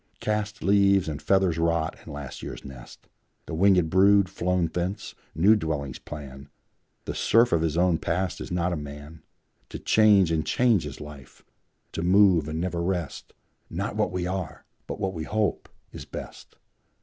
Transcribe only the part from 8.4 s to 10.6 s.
is not a man; To change and